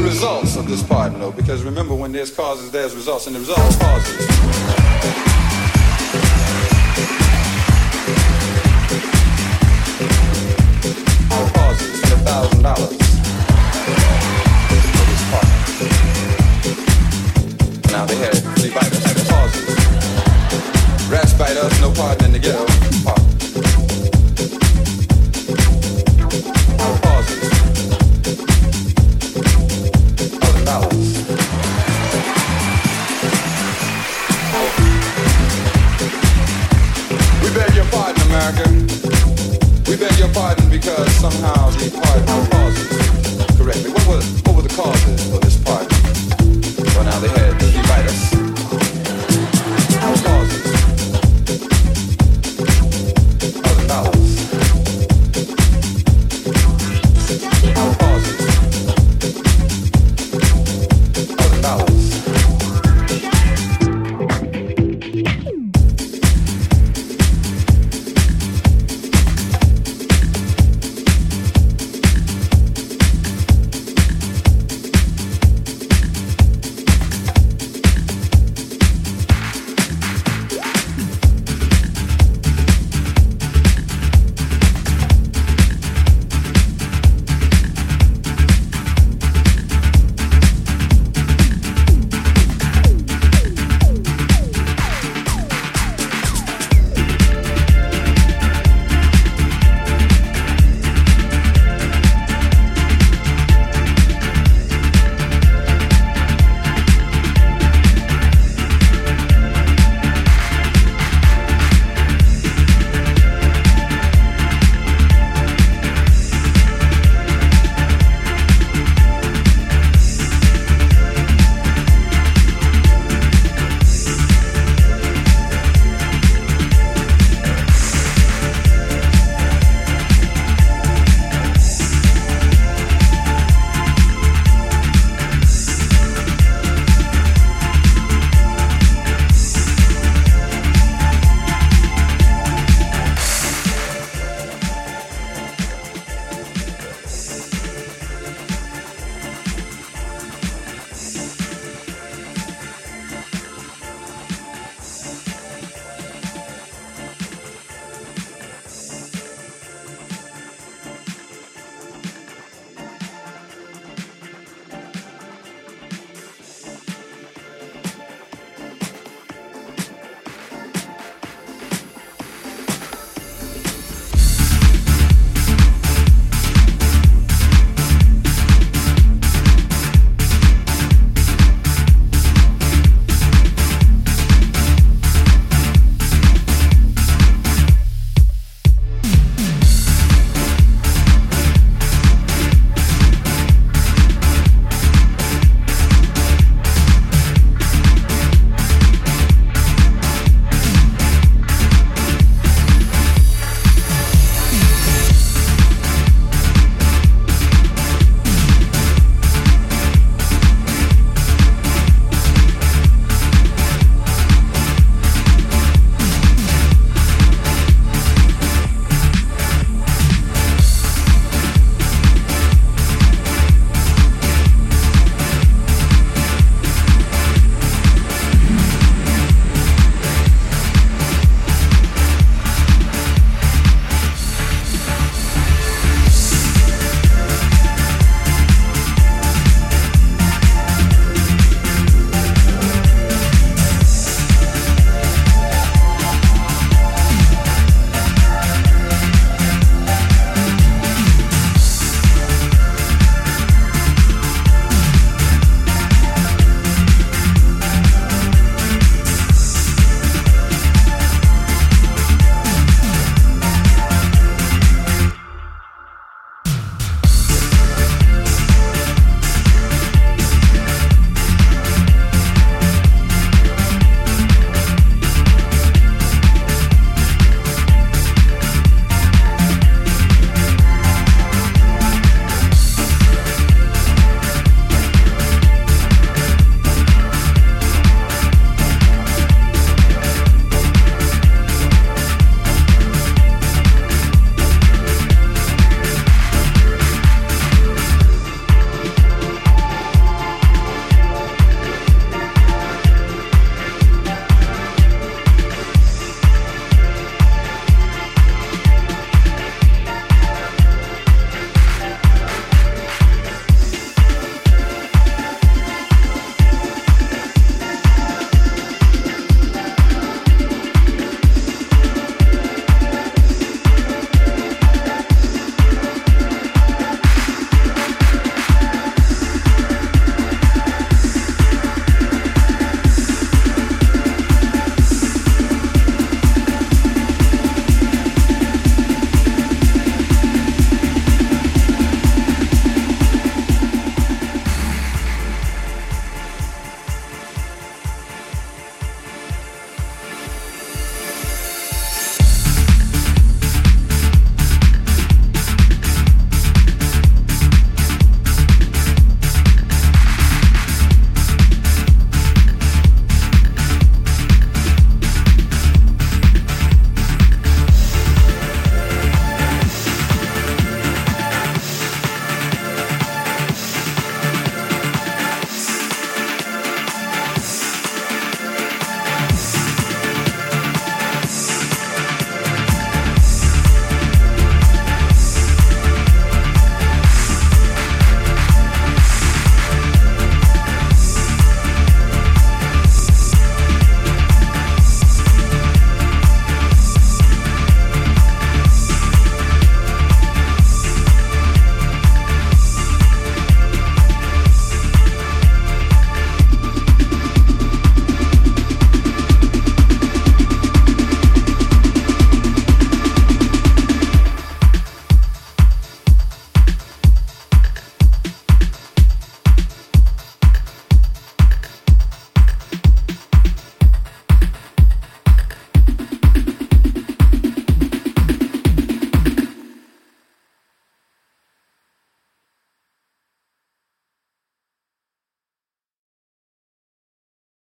[0.00, 0.46] result
[2.30, 2.70] causes.
[2.70, 4.83] There's results and the results are causes